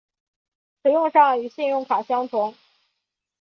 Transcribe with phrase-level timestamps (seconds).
[0.83, 2.55] 使用上与信用卡相同。